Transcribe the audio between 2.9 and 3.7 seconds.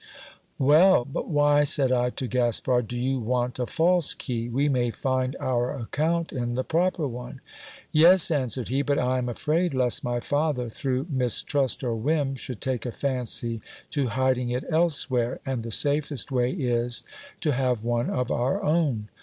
you want a